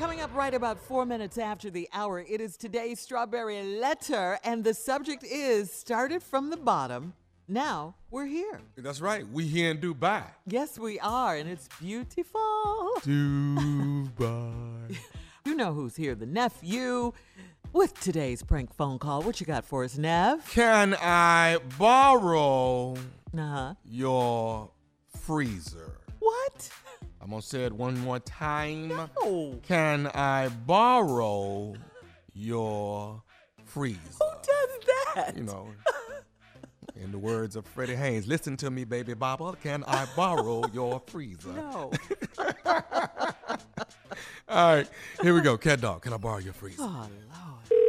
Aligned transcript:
Coming 0.00 0.20
up 0.22 0.34
right 0.34 0.54
about 0.54 0.78
four 0.80 1.04
minutes 1.04 1.36
after 1.36 1.68
the 1.68 1.86
hour, 1.92 2.20
it 2.20 2.40
is 2.40 2.56
today's 2.56 2.98
strawberry 3.00 3.62
letter, 3.62 4.38
and 4.42 4.64
the 4.64 4.72
subject 4.72 5.22
is 5.22 5.70
started 5.70 6.22
from 6.22 6.48
the 6.48 6.56
bottom. 6.56 7.12
Now 7.46 7.96
we're 8.10 8.24
here. 8.24 8.62
That's 8.78 9.02
right. 9.02 9.28
We 9.30 9.44
here 9.44 9.70
in 9.70 9.76
Dubai. 9.76 10.22
Yes, 10.46 10.78
we 10.78 10.98
are, 11.00 11.36
and 11.36 11.50
it's 11.50 11.68
beautiful. 11.78 12.92
Dubai. 13.00 14.96
You 15.46 15.54
know 15.54 15.72
who's 15.72 15.96
here, 15.96 16.14
the 16.14 16.26
nephew. 16.26 17.12
With 17.72 17.98
today's 18.00 18.42
prank 18.42 18.74
phone 18.74 18.98
call, 18.98 19.22
what 19.22 19.40
you 19.40 19.46
got 19.46 19.64
for 19.64 19.84
us, 19.84 19.96
Nev? 19.98 20.48
Can 20.50 20.94
I 21.00 21.58
borrow 21.78 22.92
Uh 23.36 23.38
huh. 23.38 23.74
your 23.84 24.70
freezer? 25.18 25.98
What? 26.18 26.68
I'm 27.22 27.30
gonna 27.30 27.42
say 27.42 27.64
it 27.64 27.72
one 27.72 27.98
more 27.98 28.18
time. 28.18 28.92
Oh, 29.18 29.58
Can 29.62 30.06
I 30.14 30.48
borrow 30.48 31.74
your 32.32 33.22
freezer? 33.64 34.00
who 34.18 34.26
does 34.42 35.14
that? 35.14 35.36
You 35.36 35.42
know, 35.44 35.68
in 36.96 37.12
the 37.12 37.18
words 37.18 37.56
of 37.56 37.66
Freddie 37.66 37.94
Haynes, 37.96 38.26
listen 38.26 38.56
to 38.58 38.70
me, 38.70 38.84
baby 38.84 39.12
Baba. 39.14 39.52
Can 39.62 39.84
I 39.86 40.06
borrow 40.16 40.62
your 40.72 41.00
freezer? 41.06 41.52
No. 41.52 41.92
All 44.48 44.74
right, 44.74 44.88
here 45.22 45.34
we 45.34 45.40
go. 45.42 45.56
Cat 45.58 45.80
dog, 45.80 46.02
can 46.02 46.12
I 46.12 46.16
borrow 46.16 46.38
your 46.38 46.52
freezer? 46.54 46.82
Oh, 46.82 47.08
Lord. 47.08 47.80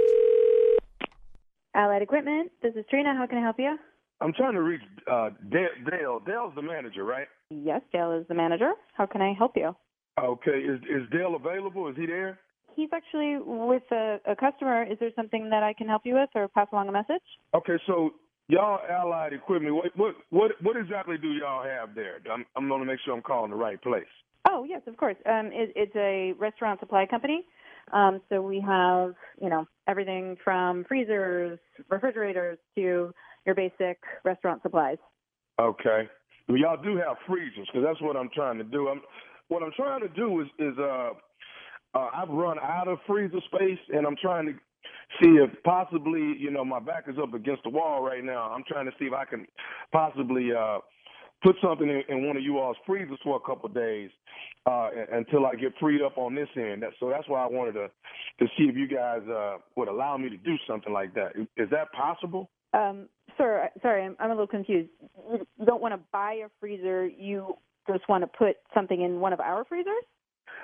Allied 1.73 2.01
Equipment. 2.01 2.51
This 2.61 2.75
is 2.75 2.83
Trina. 2.89 3.15
How 3.17 3.25
can 3.27 3.37
I 3.37 3.41
help 3.41 3.55
you? 3.57 3.77
I'm 4.21 4.33
trying 4.33 4.53
to 4.53 4.61
reach 4.61 4.81
uh, 5.11 5.29
Dale. 5.49 5.69
Dale. 5.89 6.21
Dale's 6.25 6.53
the 6.55 6.61
manager, 6.61 7.03
right? 7.03 7.27
Yes, 7.49 7.81
Dale 7.91 8.11
is 8.13 8.27
the 8.27 8.35
manager. 8.35 8.73
How 8.93 9.05
can 9.05 9.21
I 9.21 9.33
help 9.33 9.53
you? 9.55 9.75
Okay. 10.19 10.59
Is 10.59 10.79
is 10.81 11.09
Dale 11.11 11.35
available? 11.35 11.87
Is 11.87 11.95
he 11.97 12.05
there? 12.05 12.39
He's 12.75 12.89
actually 12.93 13.37
with 13.43 13.83
a, 13.91 14.19
a 14.27 14.35
customer. 14.35 14.83
Is 14.83 14.97
there 14.99 15.09
something 15.15 15.49
that 15.49 15.63
I 15.63 15.73
can 15.73 15.87
help 15.87 16.03
you 16.05 16.13
with 16.13 16.29
or 16.35 16.47
pass 16.47 16.67
along 16.71 16.89
a 16.89 16.91
message? 16.91 17.23
Okay. 17.53 17.77
So 17.87 18.11
y'all 18.47 18.79
Allied 18.89 19.33
Equipment. 19.33 19.75
What 19.75 19.97
what 19.97 20.15
what 20.29 20.51
what 20.61 20.77
exactly 20.77 21.17
do 21.17 21.29
y'all 21.29 21.63
have 21.63 21.95
there? 21.95 22.19
I'm 22.31 22.45
I'm 22.55 22.69
gonna 22.69 22.85
make 22.85 22.99
sure 23.03 23.15
I'm 23.15 23.21
calling 23.21 23.51
the 23.51 23.57
right 23.57 23.81
place. 23.81 24.05
Oh, 24.49 24.63
yes, 24.67 24.81
of 24.87 24.97
course. 24.97 25.17
Um, 25.25 25.51
it, 25.53 25.71
it's 25.75 25.95
a 25.95 26.33
restaurant 26.39 26.79
supply 26.79 27.05
company. 27.05 27.45
Um, 27.93 28.21
so 28.29 28.41
we 28.41 28.59
have, 28.61 29.13
you 29.41 29.49
know, 29.49 29.67
everything 29.87 30.35
from 30.43 30.85
freezers, 30.87 31.59
refrigerators 31.89 32.57
to 32.75 33.13
your 33.45 33.55
basic 33.55 33.99
restaurant 34.23 34.61
supplies. 34.61 34.97
Okay. 35.59 36.07
Well, 36.47 36.57
y'all 36.57 36.81
do 36.81 36.97
have 36.97 37.17
freezers 37.27 37.67
because 37.71 37.85
that's 37.85 38.01
what 38.01 38.15
I'm 38.15 38.29
trying 38.33 38.57
to 38.57 38.63
do. 38.63 38.89
I'm 38.89 39.01
what 39.47 39.63
I'm 39.63 39.71
trying 39.75 40.01
to 40.01 40.07
do 40.09 40.41
is 40.41 40.47
is 40.59 40.77
uh, 40.79 41.11
uh 41.93 42.09
I've 42.13 42.29
run 42.29 42.57
out 42.59 42.87
of 42.87 42.99
freezer 43.07 43.39
space 43.53 43.79
and 43.93 44.05
I'm 44.05 44.15
trying 44.21 44.47
to 44.47 44.53
see 45.21 45.29
if 45.31 45.51
possibly 45.63 46.35
you 46.39 46.51
know 46.51 46.65
my 46.65 46.79
back 46.79 47.05
is 47.07 47.15
up 47.21 47.33
against 47.33 47.63
the 47.63 47.69
wall 47.69 48.03
right 48.03 48.23
now. 48.23 48.51
I'm 48.51 48.63
trying 48.67 48.85
to 48.85 48.91
see 48.99 49.05
if 49.05 49.13
I 49.13 49.25
can 49.25 49.45
possibly 49.91 50.49
uh 50.57 50.79
put 51.43 51.55
something 51.61 51.89
in, 51.89 52.03
in 52.07 52.27
one 52.27 52.37
of 52.37 52.43
you 52.43 52.59
all's 52.59 52.77
freezers 52.85 53.19
for 53.23 53.35
a 53.35 53.39
couple 53.39 53.67
of 53.67 53.75
days 53.75 54.09
uh 54.65 54.89
until 55.11 55.45
I 55.45 55.55
get 55.55 55.73
freed 55.79 56.01
up 56.01 56.17
on 56.17 56.33
this 56.35 56.49
end. 56.55 56.83
So 56.99 57.09
that's 57.09 57.27
why 57.27 57.43
I 57.43 57.47
wanted 57.47 57.73
to 57.73 57.87
to 58.39 58.51
see 58.57 58.63
if 58.65 58.75
you 58.75 58.87
guys 58.87 59.21
uh 59.29 59.57
would 59.75 59.87
allow 59.87 60.17
me 60.17 60.29
to 60.29 60.37
do 60.37 60.55
something 60.67 60.91
like 60.91 61.13
that. 61.13 61.33
Is 61.55 61.69
that 61.69 61.91
possible? 61.91 62.49
Um, 62.73 63.09
sir, 63.37 63.69
sorry, 63.81 64.03
I'm, 64.03 64.15
I'm 64.19 64.29
a 64.29 64.33
little 64.33 64.47
confused. 64.47 64.89
You 65.29 65.65
don't 65.65 65.81
want 65.81 65.93
to 65.93 65.99
buy 66.11 66.39
a 66.45 66.49
freezer. 66.59 67.07
You 67.07 67.55
just 67.87 68.07
want 68.07 68.23
to 68.23 68.27
put 68.27 68.57
something 68.73 69.01
in 69.01 69.19
one 69.19 69.33
of 69.33 69.39
our 69.39 69.65
freezers? 69.65 70.03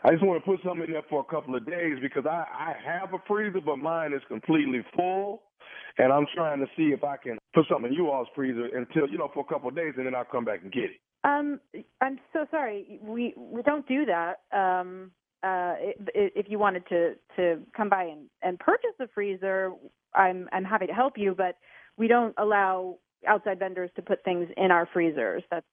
I 0.03 0.11
just 0.11 0.23
want 0.23 0.43
to 0.43 0.49
put 0.49 0.59
something 0.63 0.85
in 0.87 0.93
there 0.93 1.01
for 1.09 1.21
a 1.21 1.23
couple 1.23 1.55
of 1.55 1.65
days 1.65 1.97
because 2.01 2.25
I, 2.25 2.45
I 2.53 2.73
have 2.85 3.13
a 3.13 3.17
freezer, 3.27 3.61
but 3.65 3.77
mine 3.77 4.13
is 4.13 4.21
completely 4.27 4.81
full. 4.95 5.43
And 5.97 6.13
I'm 6.13 6.27
trying 6.35 6.59
to 6.59 6.67
see 6.77 6.93
if 6.93 7.03
I 7.03 7.17
can 7.17 7.39
put 7.55 7.65
something 7.69 7.91
in 7.91 7.97
you 7.97 8.09
all's 8.11 8.27
freezer 8.35 8.65
until, 8.65 9.09
you 9.09 9.17
know, 9.17 9.31
for 9.33 9.39
a 9.39 9.51
couple 9.51 9.69
of 9.69 9.75
days 9.75 9.93
and 9.97 10.05
then 10.05 10.13
I'll 10.13 10.25
come 10.25 10.45
back 10.45 10.61
and 10.61 10.71
get 10.71 10.83
it. 10.83 10.99
Um, 11.23 11.59
I'm 11.99 12.19
so 12.31 12.45
sorry. 12.51 12.99
We 13.01 13.33
we 13.35 13.61
don't 13.63 13.87
do 13.87 14.05
that. 14.05 14.41
Um, 14.55 15.11
uh, 15.43 15.75
if 16.13 16.45
you 16.49 16.59
wanted 16.59 16.87
to 16.89 17.15
to 17.35 17.59
come 17.75 17.89
by 17.89 18.03
and, 18.03 18.29
and 18.43 18.59
purchase 18.59 18.93
a 18.99 19.07
freezer, 19.13 19.73
I'm 20.13 20.47
I'm 20.53 20.63
happy 20.63 20.85
to 20.87 20.93
help 20.93 21.13
you, 21.17 21.33
but 21.35 21.55
we 21.97 22.07
don't 22.07 22.33
allow 22.37 22.97
outside 23.27 23.59
vendors 23.59 23.89
to 23.95 24.01
put 24.01 24.23
things 24.23 24.47
in 24.55 24.71
our 24.71 24.87
freezers. 24.93 25.43
That's 25.49 25.65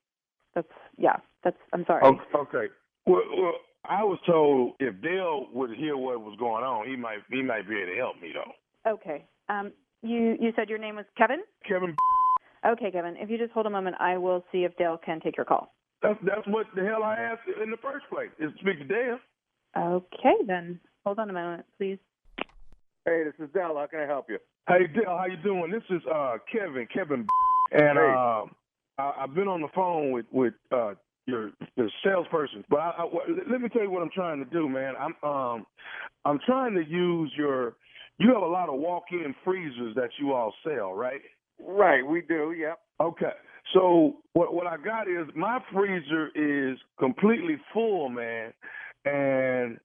that's 0.55 0.69
yeah. 0.97 1.17
That's 1.43 1.57
I'm 1.73 1.85
sorry. 1.87 2.03
Okay. 2.35 2.73
Well, 3.07 3.23
well, 3.37 3.53
I 3.85 4.03
was 4.03 4.19
told 4.27 4.75
if 4.81 5.01
Dale 5.03 5.47
would 5.53 5.71
hear 5.77 5.97
what 5.97 6.21
was 6.21 6.37
going 6.39 6.65
on, 6.65 6.89
he 6.89 6.97
might 6.97 7.19
he 7.31 7.43
might 7.43 7.69
be 7.69 7.77
able 7.77 7.93
to 7.93 7.97
help 7.99 8.21
me 8.21 8.33
though. 8.33 8.91
Okay. 8.93 9.27
Um, 9.49 9.73
you 10.03 10.37
you 10.41 10.53
said 10.57 10.69
your 10.69 10.79
name 10.79 10.97
was 10.97 11.05
Kevin. 11.17 11.43
Kevin, 11.69 11.95
Okay, 12.67 12.91
Kevin. 12.91 13.17
If 13.19 13.29
you 13.29 13.37
just 13.37 13.53
hold 13.53 13.67
a 13.67 13.71
moment, 13.71 13.97
I 14.01 14.17
will 14.17 14.43
see 14.51 14.65
if 14.65 14.75
Dale 14.77 14.99
can 15.05 15.21
take 15.21 15.37
your 15.37 15.45
call. 15.45 15.75
that's 16.03 16.19
that's 16.25 16.47
what 16.47 16.67
the 16.75 16.83
hell 16.83 17.03
I 17.03 17.15
asked 17.17 17.43
in 17.63 17.71
the 17.71 17.77
first 17.79 18.07
place 18.11 18.31
is 18.39 18.53
to 18.53 18.59
speak 18.61 18.79
to 18.79 18.85
Dale. 18.85 19.19
Okay, 19.77 20.37
then 20.47 20.81
hold 21.05 21.19
on 21.19 21.29
a 21.29 21.33
moment, 21.33 21.67
please. 21.77 21.99
Hey, 23.05 23.25
this 23.25 23.35
is 23.39 23.53
Dale. 23.53 23.75
How 23.77 23.87
can 23.91 24.01
I 24.01 24.07
help 24.07 24.27
you? 24.31 24.39
Hey 24.69 24.87
Dale, 24.95 25.19
how 25.19 25.27
you 25.27 25.37
doing? 25.43 25.71
This 25.71 25.83
is 25.91 26.03
uh 26.15 26.39
Kevin, 26.51 26.87
Kevin, 26.95 27.27
and 27.73 27.99
Hey. 27.99 28.15
uh, 28.17 28.45
I, 28.99 29.13
I've 29.25 29.35
been 29.35 29.49
on 29.49 29.61
the 29.61 29.69
phone 29.75 30.11
with 30.13 30.27
with 30.33 30.55
uh 30.73 30.95
your 31.27 31.51
your 31.77 31.91
salesperson, 32.03 32.65
but 32.71 32.79
I, 32.79 32.91
I, 33.01 33.05
let 33.51 33.61
me 33.61 33.69
tell 33.69 33.83
you 33.83 33.91
what 33.91 34.03
I'm 34.03 34.11
trying 34.15 34.43
to 34.43 34.51
do, 34.51 34.67
man. 34.69 34.95
I'm 34.99 35.29
um 35.31 35.67
I'm 36.25 36.39
trying 36.47 36.75
to 36.77 36.85
use 36.89 37.33
your. 37.37 37.77
You 38.19 38.33
have 38.33 38.43
a 38.43 38.47
lot 38.47 38.69
of 38.69 38.77
walk-in 38.81 39.35
freezers 39.45 39.95
that 39.97 40.11
you 40.21 40.33
all 40.33 40.55
sell, 40.65 40.95
right? 40.95 41.21
Right, 41.61 42.03
we 42.07 42.23
do. 42.23 42.55
Yep. 42.59 42.79
Okay. 43.01 43.33
So 43.75 44.19
what 44.35 44.55
what 44.55 44.67
I 44.67 44.77
got 44.79 45.09
is 45.09 45.27
my 45.35 45.61
freezer 45.73 46.29
is 46.35 46.79
completely 46.99 47.57
full, 47.73 48.09
man, 48.09 48.53
and 49.05 49.79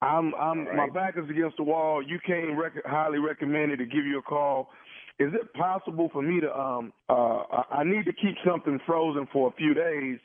I'm 0.00 0.34
I'm 0.34 0.66
All 0.68 0.76
my 0.76 0.88
back 0.90 1.14
is 1.16 1.28
against 1.28 1.56
the 1.56 1.64
wall. 1.64 2.02
You 2.02 2.18
came 2.24 2.56
rec- 2.56 2.84
highly 2.84 3.18
recommended 3.18 3.78
to 3.78 3.84
give 3.84 4.04
you 4.04 4.18
a 4.18 4.22
call. 4.22 4.70
Is 5.18 5.32
it 5.34 5.52
possible 5.54 6.08
for 6.12 6.22
me 6.22 6.40
to 6.40 6.56
um 6.56 6.92
uh 7.08 7.42
I 7.50 7.64
I 7.80 7.84
need 7.84 8.04
to 8.04 8.12
keep 8.12 8.36
something 8.46 8.78
frozen 8.86 9.26
for 9.32 9.48
a 9.48 9.52
few 9.52 9.74
days. 9.74 10.18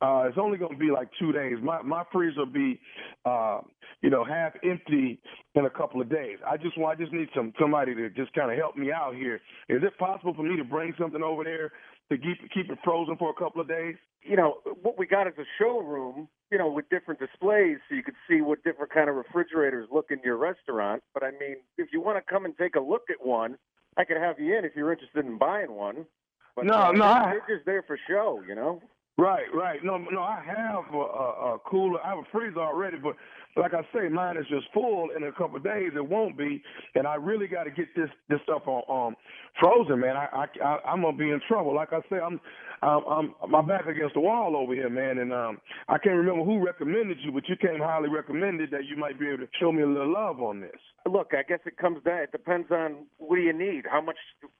Uh 0.00 0.26
it's 0.28 0.38
only 0.38 0.58
going 0.58 0.72
to 0.72 0.78
be 0.78 0.92
like 0.92 1.08
2 1.18 1.32
days. 1.32 1.56
My 1.60 1.82
my 1.82 2.04
freezer 2.12 2.40
will 2.40 2.46
be 2.46 2.78
uh 3.24 3.62
you 4.00 4.10
know 4.10 4.24
half 4.24 4.52
empty 4.62 5.18
in 5.56 5.64
a 5.64 5.70
couple 5.70 6.00
of 6.00 6.08
days. 6.08 6.38
I 6.46 6.56
just 6.56 6.78
want 6.78 6.96
I 6.96 7.02
just 7.02 7.12
need 7.12 7.28
some 7.34 7.52
somebody 7.60 7.96
to 7.96 8.08
just 8.10 8.32
kind 8.32 8.52
of 8.52 8.56
help 8.56 8.76
me 8.76 8.92
out 8.92 9.16
here. 9.16 9.40
Is 9.68 9.82
it 9.82 9.98
possible 9.98 10.34
for 10.34 10.44
me 10.44 10.56
to 10.56 10.64
bring 10.64 10.94
something 10.96 11.22
over 11.22 11.42
there 11.42 11.72
to 12.12 12.16
keep 12.16 12.38
keep 12.54 12.70
it 12.70 12.78
frozen 12.84 13.16
for 13.16 13.30
a 13.30 13.34
couple 13.34 13.60
of 13.60 13.66
days? 13.66 13.96
You 14.22 14.36
know 14.36 14.58
what 14.82 14.96
we 14.96 15.06
got 15.08 15.26
is 15.26 15.34
a 15.36 15.44
showroom. 15.58 16.28
You 16.50 16.58
know, 16.58 16.68
with 16.70 16.88
different 16.90 17.18
displays, 17.18 17.78
so 17.88 17.96
you 17.96 18.04
could 18.04 18.14
see 18.28 18.40
what 18.40 18.62
different 18.62 18.92
kind 18.92 19.08
of 19.10 19.16
refrigerators 19.16 19.88
look 19.90 20.06
in 20.10 20.20
your 20.24 20.36
restaurant. 20.36 21.02
But 21.12 21.24
I 21.24 21.32
mean, 21.32 21.56
if 21.76 21.88
you 21.92 22.00
want 22.00 22.24
to 22.24 22.32
come 22.32 22.44
and 22.44 22.56
take 22.56 22.76
a 22.76 22.80
look 22.80 23.02
at 23.10 23.26
one, 23.26 23.58
I 23.96 24.04
could 24.04 24.16
have 24.16 24.38
you 24.38 24.56
in 24.56 24.64
if 24.64 24.72
you're 24.76 24.92
interested 24.92 25.24
in 25.26 25.38
buying 25.38 25.72
one. 25.72 26.06
But 26.54 26.66
No, 26.66 26.74
uh, 26.74 26.92
no, 26.92 26.98
they're, 26.98 27.02
I- 27.08 27.30
they're 27.32 27.56
just 27.56 27.66
there 27.66 27.82
for 27.82 27.98
show. 28.08 28.42
You 28.46 28.54
know. 28.54 28.80
Right, 29.18 29.46
right. 29.54 29.82
No, 29.82 29.96
no, 29.96 30.20
I 30.22 30.42
have 30.46 30.84
a, 30.92 30.96
a, 30.98 31.54
a 31.54 31.58
cooler. 31.60 31.98
I 32.04 32.10
have 32.10 32.18
a 32.18 32.24
freezer 32.30 32.60
already, 32.60 32.98
but 32.98 33.16
like 33.56 33.72
I 33.74 33.82
say, 33.94 34.08
mine 34.08 34.36
is 34.36 34.46
just 34.48 34.66
full. 34.74 35.08
In 35.16 35.22
a 35.24 35.32
couple 35.32 35.56
of 35.56 35.64
days, 35.64 35.92
it 35.96 36.06
won't 36.06 36.36
be, 36.36 36.62
and 36.94 37.06
I 37.06 37.14
really 37.14 37.46
got 37.46 37.64
to 37.64 37.70
get 37.70 37.94
this 37.96 38.10
this 38.28 38.38
stuff 38.44 38.62
on 38.66 38.82
um 39.08 39.16
frozen, 39.60 40.00
man. 40.00 40.16
I, 40.16 40.26
I, 40.32 40.64
I 40.64 40.78
I'm 40.90 41.02
gonna 41.02 41.16
be 41.16 41.30
in 41.30 41.40
trouble. 41.48 41.74
Like 41.74 41.92
I 41.92 42.00
say, 42.10 42.16
I'm 42.16 42.40
I'm, 42.82 43.32
I'm 43.42 43.50
my 43.50 43.62
back 43.62 43.86
against 43.86 44.14
the 44.14 44.20
wall 44.20 44.56
over 44.56 44.74
here, 44.74 44.90
man, 44.90 45.18
and 45.18 45.32
um 45.32 45.58
I 45.88 45.98
can't 45.98 46.16
remember 46.16 46.44
who 46.44 46.64
recommended 46.64 47.18
you, 47.22 47.32
but 47.32 47.48
you 47.48 47.56
came 47.56 47.80
highly 47.80 48.08
recommended 48.08 48.70
that 48.70 48.84
you 48.86 48.96
might 48.96 49.18
be 49.18 49.28
able 49.28 49.38
to 49.38 49.48
show 49.58 49.72
me 49.72 49.82
a 49.82 49.86
little 49.86 50.12
love 50.12 50.40
on 50.40 50.60
this. 50.60 50.78
Look, 51.10 51.32
I 51.32 51.42
guess 51.42 51.60
it 51.66 51.76
comes 51.78 52.02
down. 52.04 52.22
It 52.22 52.32
depends 52.32 52.70
on 52.70 53.06
what 53.18 53.36
do 53.36 53.42
you 53.42 53.52
need. 53.52 53.84
How 53.90 54.00
much? 54.00 54.16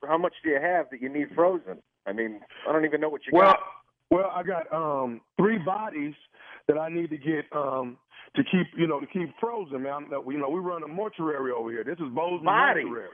How 0.06 0.17
much 0.19 0.35
do 0.43 0.50
you 0.50 0.61
have 0.61 0.87
that 0.91 1.03
you 1.03 1.09
need 1.09 1.29
frozen? 1.35 1.79
I 2.06 2.12
mean, 2.12 2.41
I 2.69 2.73
don't 2.73 2.85
even 2.85 3.00
know 3.00 3.09
what 3.09 3.23
you 3.26 3.32
Well, 3.32 3.53
got. 3.53 3.61
well, 4.11 4.32
I 4.35 4.43
got 4.43 4.73
um 4.73 5.21
three 5.37 5.59
bodies 5.59 6.15
that 6.69 6.79
I 6.79 6.88
need 6.88 7.11
to 7.11 7.19
get 7.19 7.44
um 7.55 7.99
to 8.37 8.44
keep 8.44 8.67
you 8.77 8.87
know 8.87 9.00
to 9.00 9.06
keep 9.06 9.31
frozen, 9.41 9.83
man. 9.83 10.06
That 10.11 10.23
you 10.27 10.38
know 10.38 10.49
we 10.49 10.61
run 10.61 10.83
a 10.83 10.88
mortuary 10.88 11.53
over 11.53 11.71
here. 11.71 11.85
This 11.85 11.99
is 11.99 12.12
Bozeman 12.15 12.44
Bodies? 12.44 12.85
Mortuary. 12.87 13.11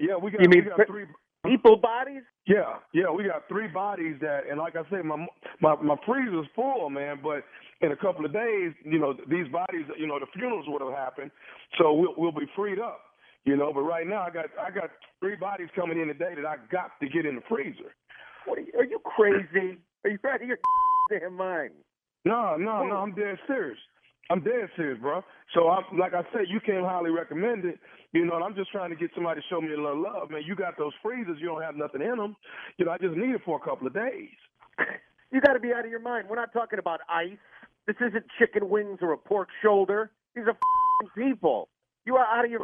Yeah, 0.00 0.16
we 0.16 0.30
got 0.30 0.42
You 0.42 0.48
mean 0.48 0.64
we 0.64 0.70
got 0.70 0.86
three. 0.86 1.04
People 1.44 1.76
bodies? 1.76 2.22
Yeah, 2.46 2.80
yeah, 2.94 3.10
we 3.10 3.24
got 3.24 3.46
three 3.48 3.68
bodies 3.68 4.16
that, 4.22 4.48
and 4.50 4.58
like 4.58 4.76
I 4.76 4.82
say, 4.90 5.02
my 5.04 5.26
my 5.60 5.76
my 5.82 5.96
freezer's 6.06 6.46
full, 6.56 6.88
man. 6.88 7.20
But 7.22 7.44
in 7.84 7.92
a 7.92 7.96
couple 7.96 8.24
of 8.24 8.32
days, 8.32 8.72
you 8.82 8.98
know, 8.98 9.12
these 9.28 9.46
bodies, 9.52 9.84
you 9.98 10.06
know, 10.06 10.18
the 10.18 10.26
funerals 10.32 10.64
would 10.68 10.80
have 10.80 10.92
happened, 10.92 11.30
so 11.76 11.92
we'll 11.92 12.14
we'll 12.16 12.32
be 12.32 12.46
freed 12.56 12.78
up, 12.78 13.00
you 13.44 13.56
know. 13.56 13.72
But 13.74 13.82
right 13.82 14.06
now, 14.06 14.22
I 14.22 14.30
got 14.30 14.46
I 14.58 14.70
got 14.70 14.88
three 15.20 15.36
bodies 15.36 15.68
coming 15.76 16.00
in 16.00 16.08
today 16.08 16.32
that 16.34 16.46
I 16.46 16.56
got 16.72 16.92
to 17.00 17.08
get 17.08 17.26
in 17.26 17.36
the 17.36 17.42
freezer. 17.46 17.92
What 18.46 18.58
are 18.58 18.62
you, 18.62 18.72
are 18.78 18.84
you 18.84 18.98
crazy? 19.04 19.78
Are 20.04 20.10
you 20.10 20.18
out 20.26 20.40
of 20.40 20.48
your 20.48 20.58
damn 21.10 21.34
mind? 21.36 21.72
No, 22.24 22.56
no, 22.56 22.86
no, 22.86 22.96
I'm 22.96 23.14
dead 23.14 23.36
serious. 23.46 23.78
I'm 24.30 24.40
dead 24.40 24.68
serious, 24.76 24.98
bro. 25.00 25.22
So 25.54 25.68
I'm 25.68 25.98
like 25.98 26.14
I 26.14 26.22
said, 26.32 26.46
you 26.48 26.60
came 26.60 26.82
highly 26.82 27.10
recommended. 27.10 27.78
You 28.12 28.24
know, 28.24 28.36
and 28.36 28.44
I'm 28.44 28.54
just 28.54 28.70
trying 28.70 28.90
to 28.90 28.96
get 28.96 29.10
somebody 29.14 29.40
to 29.40 29.46
show 29.50 29.60
me 29.60 29.72
a 29.72 29.76
little 29.76 30.00
love, 30.00 30.30
man. 30.30 30.42
You 30.46 30.54
got 30.54 30.78
those 30.78 30.92
freezers, 31.02 31.38
you 31.40 31.46
don't 31.46 31.62
have 31.62 31.76
nothing 31.76 32.00
in 32.00 32.16
them. 32.16 32.36
You 32.78 32.86
know, 32.86 32.92
I 32.92 32.98
just 32.98 33.16
need 33.16 33.34
it 33.34 33.42
for 33.44 33.56
a 33.56 33.64
couple 33.64 33.86
of 33.86 33.94
days. 33.94 34.30
You 35.32 35.40
got 35.40 35.54
to 35.54 35.58
be 35.58 35.72
out 35.72 35.84
of 35.84 35.90
your 35.90 35.98
mind. 35.98 36.28
We're 36.30 36.36
not 36.36 36.52
talking 36.52 36.78
about 36.78 37.00
ice. 37.08 37.36
This 37.88 37.96
isn't 38.00 38.24
chicken 38.38 38.68
wings 38.68 38.98
or 39.02 39.12
a 39.12 39.18
pork 39.18 39.48
shoulder. 39.64 40.12
These 40.36 40.44
are 40.46 40.56
people. 41.16 41.68
You 42.06 42.14
are 42.14 42.24
out 42.24 42.44
of 42.44 42.52
your 42.52 42.60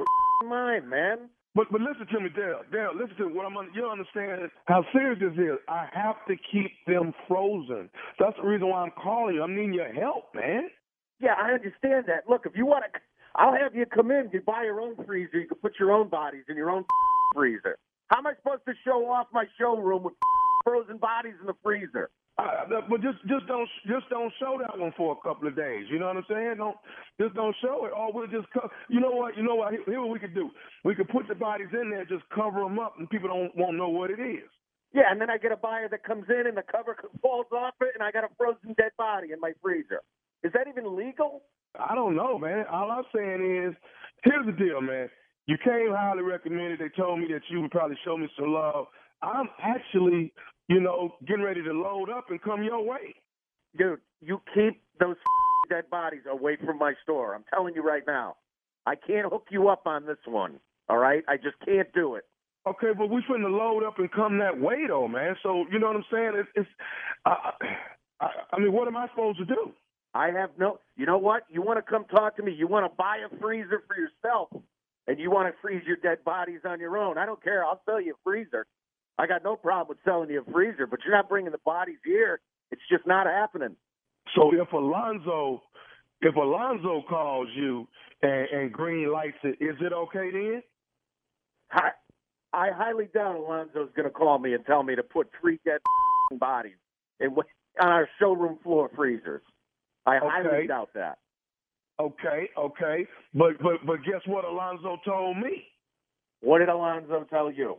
mind, 0.46 0.88
man. 0.88 1.30
But 1.54 1.66
but 1.72 1.80
listen 1.80 2.06
to 2.12 2.20
me, 2.20 2.28
Dale. 2.28 2.60
Dale, 2.70 2.92
listen 2.94 3.16
to 3.16 3.26
me. 3.28 3.34
what 3.34 3.44
I'm. 3.44 3.54
You 3.74 3.82
don't 3.82 3.98
understand 3.98 4.50
how 4.66 4.84
serious 4.92 5.18
this 5.20 5.32
is. 5.32 5.58
I 5.68 5.86
have 5.92 6.14
to 6.28 6.36
keep 6.52 6.70
them 6.86 7.12
frozen. 7.26 7.90
That's 8.20 8.36
the 8.40 8.46
reason 8.46 8.68
why 8.68 8.82
I'm 8.82 8.92
calling 8.92 9.34
you. 9.34 9.42
I'm 9.42 9.56
needing 9.56 9.74
your 9.74 9.92
help, 9.92 10.32
man. 10.34 10.70
Yeah, 11.20 11.34
I 11.38 11.52
understand 11.52 12.06
that. 12.06 12.28
Look, 12.28 12.46
if 12.46 12.56
you 12.56 12.66
want 12.66 12.84
to, 12.92 13.00
I'll 13.34 13.54
have 13.54 13.74
you 13.74 13.86
come 13.86 14.10
in. 14.10 14.30
You 14.32 14.40
buy 14.40 14.64
your 14.64 14.80
own 14.80 14.96
freezer. 15.06 15.38
You 15.38 15.48
can 15.48 15.58
put 15.58 15.74
your 15.78 15.92
own 15.92 16.08
bodies 16.08 16.44
in 16.48 16.56
your 16.56 16.70
own 16.70 16.84
freezer. 17.34 17.76
How 18.08 18.18
am 18.18 18.26
I 18.26 18.34
supposed 18.36 18.62
to 18.66 18.74
show 18.84 19.06
off 19.06 19.28
my 19.32 19.44
showroom 19.58 20.02
with 20.02 20.14
frozen 20.64 20.96
bodies 20.96 21.34
in 21.40 21.46
the 21.46 21.54
freezer? 21.62 22.10
Uh, 22.38 22.80
but 22.88 23.02
just 23.02 23.18
just 23.28 23.46
don't 23.46 23.68
just 23.86 24.08
don't 24.08 24.32
show 24.40 24.56
that 24.58 24.78
one 24.78 24.94
for 24.96 25.12
a 25.12 25.28
couple 25.28 25.46
of 25.46 25.54
days. 25.54 25.84
You 25.90 25.98
know 25.98 26.06
what 26.06 26.16
I'm 26.16 26.24
saying? 26.28 26.54
Don't 26.56 26.76
just 27.20 27.34
don't 27.34 27.54
show 27.60 27.84
it. 27.84 27.92
Or 27.94 28.12
we'll 28.12 28.28
just 28.28 28.46
co- 28.54 28.70
you 28.88 28.98
know 28.98 29.10
what 29.10 29.36
you 29.36 29.42
know 29.42 29.56
what 29.56 29.72
here, 29.72 29.82
here 29.84 30.00
what 30.00 30.08
we 30.10 30.18
could 30.18 30.34
do. 30.34 30.48
We 30.82 30.94
could 30.94 31.08
put 31.10 31.28
the 31.28 31.34
bodies 31.34 31.68
in 31.72 31.90
there, 31.90 32.06
just 32.06 32.24
cover 32.34 32.60
them 32.60 32.78
up, 32.78 32.94
and 32.98 33.10
people 33.10 33.28
don't 33.28 33.54
won't 33.56 33.76
know 33.76 33.90
what 33.90 34.10
it 34.10 34.20
is. 34.20 34.48
Yeah, 34.94 35.10
and 35.10 35.20
then 35.20 35.28
I 35.28 35.36
get 35.36 35.52
a 35.52 35.56
buyer 35.56 35.88
that 35.90 36.02
comes 36.02 36.24
in 36.30 36.46
and 36.46 36.56
the 36.56 36.62
cover 36.62 36.96
falls 37.20 37.46
off 37.52 37.74
it, 37.82 37.90
and 37.94 38.02
I 38.02 38.10
got 38.10 38.24
a 38.24 38.28
frozen 38.38 38.74
dead 38.78 38.92
body 38.96 39.32
in 39.32 39.40
my 39.40 39.52
freezer. 39.62 40.00
Is 40.42 40.52
that 40.52 40.66
even 40.68 40.96
legal? 40.96 41.42
I 41.78 41.94
don't 41.94 42.16
know, 42.16 42.38
man. 42.38 42.64
All 42.70 42.90
I'm 42.90 43.04
saying 43.14 43.66
is, 43.68 43.74
here's 44.24 44.46
the 44.46 44.52
deal, 44.52 44.80
man. 44.80 45.08
You 45.46 45.56
came 45.64 45.90
highly 45.90 46.22
recommended. 46.22 46.78
They 46.80 46.90
told 46.96 47.20
me 47.20 47.26
that 47.32 47.42
you 47.48 47.60
would 47.60 47.70
probably 47.70 47.98
show 48.04 48.16
me 48.16 48.28
some 48.38 48.52
love. 48.52 48.86
I'm 49.22 49.48
actually, 49.62 50.32
you 50.68 50.80
know, 50.80 51.14
getting 51.26 51.44
ready 51.44 51.62
to 51.62 51.72
load 51.72 52.10
up 52.10 52.26
and 52.30 52.40
come 52.40 52.62
your 52.62 52.84
way. 52.84 53.14
Dude, 53.76 54.00
you 54.20 54.40
keep 54.54 54.82
those 54.98 55.16
dead 55.70 55.88
bodies 55.90 56.22
away 56.30 56.56
from 56.64 56.78
my 56.78 56.94
store. 57.02 57.34
I'm 57.34 57.44
telling 57.52 57.74
you 57.74 57.82
right 57.82 58.02
now. 58.06 58.36
I 58.86 58.94
can't 58.96 59.30
hook 59.30 59.46
you 59.50 59.68
up 59.68 59.82
on 59.86 60.06
this 60.06 60.18
one. 60.26 60.58
All 60.88 60.98
right? 60.98 61.22
I 61.28 61.36
just 61.36 61.56
can't 61.64 61.92
do 61.92 62.14
it. 62.16 62.24
Okay, 62.66 62.88
but 62.96 63.08
we're 63.08 63.22
finna 63.22 63.50
load 63.50 63.84
up 63.84 63.98
and 63.98 64.10
come 64.12 64.38
that 64.38 64.60
way, 64.60 64.86
though, 64.86 65.08
man. 65.08 65.34
So 65.42 65.64
you 65.72 65.78
know 65.78 65.86
what 65.88 65.96
I'm 65.96 66.04
saying? 66.12 66.32
It's, 66.34 66.48
it's 66.54 66.68
uh, 67.24 67.52
I, 68.20 68.28
I 68.52 68.58
mean, 68.58 68.72
what 68.72 68.86
am 68.86 68.96
I 68.96 69.08
supposed 69.08 69.38
to 69.38 69.46
do? 69.46 69.72
I 70.14 70.30
have 70.30 70.50
no. 70.58 70.78
You 70.96 71.06
know 71.06 71.18
what? 71.18 71.44
You 71.48 71.62
want 71.62 71.84
to 71.84 71.88
come 71.88 72.04
talk 72.04 72.36
to 72.36 72.42
me? 72.42 72.52
You 72.52 72.66
want 72.66 72.90
to 72.90 72.94
buy 72.96 73.18
a 73.18 73.36
freezer 73.38 73.82
for 73.86 73.96
yourself, 73.96 74.48
and 75.06 75.18
you 75.18 75.30
want 75.30 75.52
to 75.52 75.60
freeze 75.62 75.82
your 75.86 75.96
dead 75.96 76.24
bodies 76.24 76.60
on 76.64 76.80
your 76.80 76.96
own? 76.98 77.16
I 77.18 77.26
don't 77.26 77.42
care. 77.42 77.64
I'll 77.64 77.80
sell 77.86 78.00
you 78.00 78.12
a 78.12 78.18
freezer. 78.24 78.66
I 79.18 79.26
got 79.26 79.44
no 79.44 79.54
problem 79.54 79.88
with 79.88 79.98
selling 80.04 80.30
you 80.30 80.40
a 80.46 80.52
freezer, 80.52 80.86
but 80.86 81.00
you're 81.04 81.14
not 81.14 81.28
bringing 81.28 81.52
the 81.52 81.58
bodies 81.64 81.98
here. 82.04 82.40
It's 82.70 82.82
just 82.90 83.06
not 83.06 83.26
happening. 83.26 83.76
So 84.34 84.52
if 84.52 84.72
Alonzo, 84.72 85.62
if 86.20 86.34
Alonzo 86.36 87.02
calls 87.08 87.48
you 87.54 87.86
and, 88.22 88.48
and 88.52 88.72
green 88.72 89.12
lights 89.12 89.36
it, 89.42 89.58
is 89.60 89.76
it 89.80 89.92
okay 89.92 90.30
then? 90.32 90.62
I, 91.72 91.90
I 92.52 92.70
highly 92.70 93.08
doubt 93.12 93.36
Alonzo's 93.36 93.90
going 93.94 94.08
to 94.08 94.10
call 94.10 94.38
me 94.38 94.54
and 94.54 94.64
tell 94.64 94.82
me 94.82 94.96
to 94.96 95.02
put 95.02 95.28
three 95.40 95.60
dead 95.64 95.80
bodies 96.38 96.78
in 97.20 97.30
on 97.80 97.88
our 97.88 98.08
showroom 98.18 98.58
floor 98.62 98.90
freezers. 98.94 99.42
I 100.10 100.16
Okay. 100.18 100.28
highly 100.50 100.66
doubt 100.66 100.90
that. 100.94 101.18
Okay, 102.00 102.48
okay. 102.56 103.06
But 103.34 103.58
but 103.62 103.84
but 103.86 104.02
guess 104.04 104.22
what 104.26 104.44
Alonzo 104.44 104.98
told 105.04 105.36
me? 105.38 105.64
What 106.40 106.58
did 106.58 106.68
Alonzo 106.68 107.24
tell 107.28 107.50
you? 107.50 107.76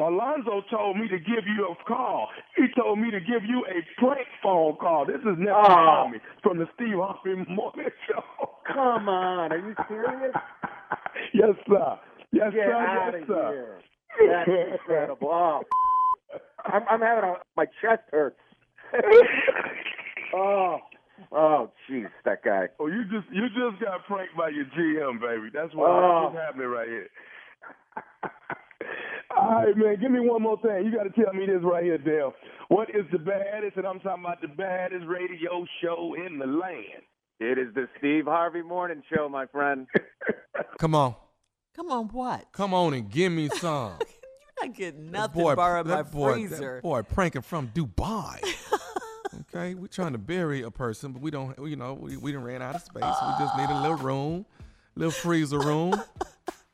Alonzo 0.00 0.60
told 0.72 0.98
me 0.98 1.06
to 1.06 1.18
give 1.18 1.46
you 1.46 1.68
a 1.72 1.84
call. 1.88 2.28
He 2.56 2.64
told 2.76 2.98
me 2.98 3.12
to 3.12 3.20
give 3.20 3.44
you 3.46 3.64
a 3.70 3.78
prank 4.00 4.26
phone 4.42 4.74
call. 4.76 5.06
This 5.06 5.20
is 5.20 5.38
Nephew 5.38 5.52
Oh. 5.54 5.68
Tommy 5.68 6.18
from 6.42 6.58
the 6.58 6.66
Steve 6.74 6.96
Harvey 6.96 7.36
Morning 7.48 7.90
Show. 8.08 8.24
Come 8.66 9.08
on, 9.08 9.52
are 9.52 9.58
you 9.58 9.74
serious? 9.86 10.34
yes, 11.32 11.50
sir. 11.68 11.98
Yes, 12.32 12.52
Get 12.52 12.64
sir. 12.66 12.72
out 12.74 13.12
yes, 13.14 13.22
of 13.22 13.28
sir. 13.28 13.78
here. 14.18 14.28
That's 14.30 14.50
incredible. 14.72 15.62
Oh, 16.36 16.40
I'm, 16.64 16.82
I'm 16.90 17.00
having 17.00 17.24
a, 17.30 17.34
my 17.56 17.66
chest 17.80 18.02
hurts. 18.10 18.40
oh, 20.34 20.78
oh, 21.32 21.70
jeez, 21.90 22.08
that 22.24 22.42
guy. 22.44 22.68
Oh, 22.80 22.86
you 22.86 23.02
just 23.04 23.26
you 23.32 23.48
just 23.48 23.82
got 23.82 24.04
pranked 24.06 24.36
by 24.36 24.48
your 24.50 24.64
GM, 24.66 25.20
baby. 25.20 25.50
That's 25.52 25.74
what 25.74 25.90
Oh. 25.90 26.24
what's 26.32 26.36
happening 26.36 26.68
right 26.68 26.88
here. 26.88 27.08
All 29.36 29.64
right, 29.64 29.76
man. 29.76 29.96
Give 30.00 30.10
me 30.10 30.20
one 30.20 30.42
more 30.42 30.58
thing. 30.62 30.84
You 30.86 30.92
got 30.96 31.04
to 31.04 31.10
tell 31.22 31.32
me 31.34 31.46
this 31.46 31.62
right 31.62 31.82
here, 31.82 31.98
Dale. 31.98 32.32
What 32.68 32.90
is 32.90 33.04
the 33.12 33.18
baddest? 33.18 33.76
And 33.76 33.86
I'm 33.86 33.98
talking 34.00 34.24
about 34.24 34.40
the 34.40 34.48
baddest 34.48 35.06
radio 35.06 35.64
show 35.82 36.14
in 36.14 36.38
the 36.38 36.46
land. 36.46 37.02
It 37.40 37.58
is 37.58 37.74
the 37.74 37.88
Steve 37.98 38.26
Harvey 38.26 38.62
Morning 38.62 39.02
Show, 39.12 39.28
my 39.28 39.46
friend. 39.46 39.86
Come 40.78 40.94
on. 40.94 41.16
Come 41.74 41.90
on, 41.90 42.06
what? 42.08 42.46
Come 42.52 42.72
on 42.72 42.94
and 42.94 43.10
give 43.10 43.32
me 43.32 43.48
some. 43.48 43.94
You're 43.98 44.68
not 44.68 44.76
getting 44.76 45.06
That 45.10 45.34
nothing 45.34 45.54
borrowed 45.56 45.86
my 45.88 45.96
that 46.02 46.12
boy, 46.12 46.32
freezer. 46.34 46.74
That 46.76 46.82
boy 46.84 47.02
pranking 47.02 47.42
from 47.42 47.68
Dubai. 47.74 48.38
Okay, 49.54 49.74
we're 49.74 49.86
trying 49.86 50.12
to 50.12 50.18
bury 50.18 50.62
a 50.62 50.70
person, 50.70 51.12
but 51.12 51.22
we 51.22 51.30
don't. 51.30 51.56
You 51.58 51.76
know, 51.76 51.94
we 51.94 52.16
we 52.16 52.32
done 52.32 52.42
ran 52.42 52.62
out 52.62 52.74
of 52.74 52.82
space. 52.82 53.02
We 53.02 53.44
just 53.44 53.56
need 53.56 53.70
a 53.70 53.80
little 53.80 53.96
room, 53.96 54.46
little 54.96 55.12
freezer 55.12 55.58
room. 55.58 55.94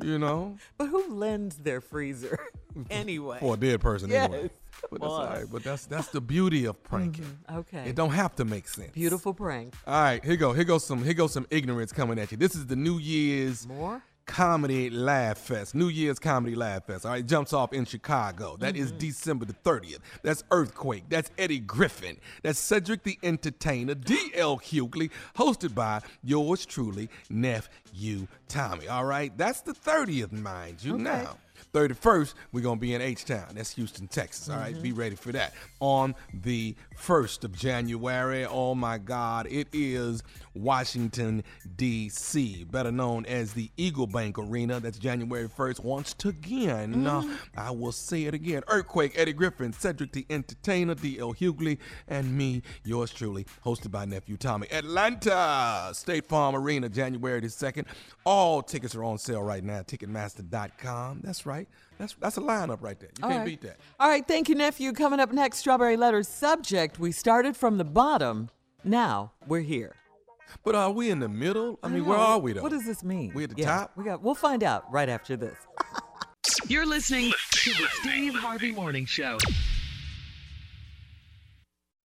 You 0.03 0.19
know, 0.19 0.57
But 0.79 0.87
who 0.87 1.15
lends 1.15 1.57
their 1.59 1.83
freezer 1.83 2.39
anyway? 2.91 3.37
for 3.39 3.53
a 3.53 3.57
dead 3.59 3.83
person 3.83 4.11
anyway. 4.11 4.45
Yes, 4.45 4.51
But 4.91 5.01
that's 5.03 5.13
all 5.13 5.27
right. 5.27 5.45
But 5.53 5.63
that's 5.63 5.85
that's 5.85 6.09
the 6.09 6.23
beauty 6.23 6.65
of 6.65 6.83
pranking. 6.83 7.25
Mm-hmm. 7.25 7.59
Okay. 7.59 7.91
It 7.91 7.97
don't 7.97 8.13
have 8.13 8.35
to 8.37 8.47
make 8.47 8.67
sense. 8.67 8.93
Beautiful 8.93 9.35
prank. 9.35 9.75
All 9.87 9.93
right, 10.01 10.25
here 10.25 10.37
go. 10.37 10.55
Here 10.55 10.65
goes 10.65 10.87
some. 10.87 11.05
Here 11.05 11.13
goes 11.13 11.35
some 11.35 11.47
ignorance 11.51 11.93
coming 11.93 12.19
at 12.19 12.31
you. 12.31 12.39
This 12.39 12.55
is 12.55 12.67
the 12.67 12.77
New 12.77 12.97
Year's 12.97 13.69
More? 13.69 14.03
Comedy 14.27 14.91
Laugh 14.91 15.39
Fest. 15.39 15.75
New 15.75 15.89
Year's 15.89 16.19
Comedy 16.19 16.55
Laugh 16.55 16.87
Fest. 16.87 17.05
All 17.05 17.13
right, 17.13 17.27
jumps 17.27 17.53
off 17.53 17.73
in 17.73 17.85
Chicago. 17.85 18.57
That 18.59 18.77
is 18.77 18.89
mm-hmm. 18.89 18.99
December 18.99 19.45
the 19.45 19.55
30th. 19.55 19.99
That's 20.23 20.45
Earthquake. 20.51 21.05
That's 21.09 21.31
Eddie 21.39 21.59
Griffin. 21.59 22.19
That's 22.43 22.59
Cedric 22.59 23.03
the 23.03 23.19
Entertainer. 23.23 23.95
D.L. 23.95 24.59
Hughley, 24.59 25.11
hosted 25.37 25.75
by 25.75 26.03
yours 26.23 26.65
truly, 26.65 27.09
Nephew 27.29 28.27
Tommy. 28.49 28.89
All 28.89 29.05
right, 29.05 29.37
that's 29.37 29.63
the 29.63 29.73
30th, 29.73 30.33
mind 30.33 30.83
you. 30.83 30.97
Now, 30.97 31.37
31st, 31.73 32.35
we're 32.53 32.63
going 32.63 32.79
to 32.79 32.81
be 32.81 32.95
in 32.95 33.01
H 33.01 33.25
Town. 33.25 33.47
That's 33.55 33.73
Houston, 33.73 34.09
Texas. 34.09 34.49
All 34.49 34.57
right, 34.57 34.81
be 34.83 34.93
ready 34.93 35.17
for 35.17 35.33
that. 35.33 35.55
On 35.81 36.15
the 36.33 36.75
1st 36.99 37.45
of 37.45 37.57
January, 37.57 38.45
oh 38.45 38.75
my 38.75 38.99
God, 38.99 39.47
it 39.51 39.69
is 39.73 40.23
Washington, 40.55 41.45
D.C., 41.77 42.65
better 42.65 42.93
known 42.93 43.25
as 43.27 43.53
the 43.53 43.71
Eagle 43.77 44.07
Bank 44.07 44.39
Arena. 44.39 44.81
That's 44.81 44.99
January 44.99 45.49
1st. 45.49 45.85
Once 45.85 46.15
again, 46.25 47.07
uh, 47.07 47.23
I 47.57 47.71
will 47.71 47.93
say 47.93 48.25
it 48.25 48.35
again 48.35 48.63
Earthquake, 48.69 49.13
Eddie 49.17 49.33
Griffin, 49.33 49.73
Cedric 49.73 50.13
the 50.13 50.27
Entertainer, 50.29 50.95
D.L. 50.95 51.35
Hughley, 51.35 51.79
and 52.09 52.37
me, 52.37 52.63
yours 52.85 53.13
truly, 53.13 53.47
hosted 53.65 53.91
by 53.91 54.05
Nephew 54.05 54.37
Tommy. 54.37 54.67
Atlanta, 54.71 55.91
State 55.93 56.27
Farm 56.27 56.55
Arena, 56.55 56.89
January 56.89 57.41
the 57.41 57.47
2nd. 57.47 57.87
All 58.25 58.63
tickets 58.63 58.95
are 58.95 59.05
on 59.05 59.19
sale 59.19 59.43
right 59.43 59.65
now, 59.65 59.81
Ticketmaster.com. 59.83 61.21
That's 61.23 61.47
right. 61.47 61.50
That's 61.99 62.15
that's 62.15 62.37
a 62.37 62.41
lineup 62.41 62.79
right 62.81 62.99
there. 62.99 63.11
You 63.19 63.25
All 63.25 63.31
can't 63.31 63.41
right. 63.41 63.47
beat 63.47 63.61
that. 63.63 63.79
All 63.99 64.09
right, 64.09 64.27
thank 64.27 64.49
you, 64.49 64.55
nephew. 64.55 64.93
Coming 64.93 65.21
up 65.21 65.33
next, 65.33 65.59
Strawberry 65.59 65.97
Letters 65.97 66.29
subject. 66.29 66.99
We 66.99 67.13
started 67.13 67.57
from 67.57 67.77
the 67.79 67.85
bottom. 67.85 68.51
Now 68.85 69.33
we're 69.47 69.61
here. 69.61 69.95
But 70.65 70.75
are 70.75 70.91
we 70.91 71.11
in 71.11 71.21
the 71.21 71.29
middle? 71.29 71.79
I 71.83 71.89
mean, 71.89 71.99
don't 71.99 72.09
where 72.09 72.19
are 72.19 72.39
we 72.39 72.53
though? 72.53 72.63
What 72.63 72.73
does 72.73 72.85
this 72.87 73.05
mean? 73.05 73.33
We're 73.35 73.45
at 73.45 73.51
the 73.51 73.57
Yeah, 73.63 73.67
top? 73.67 73.93
We 73.97 74.05
got. 74.05 74.23
We'll 74.23 74.35
find 74.35 74.63
out 74.65 74.91
right 74.93 75.09
after 75.09 75.37
this. 75.37 75.57
You're 76.69 76.87
listening 76.87 77.33
to 77.53 77.71
the 77.71 77.87
Steve 78.01 78.35
Harvey 78.35 78.73
Morning 78.73 79.05
Show. 79.05 79.39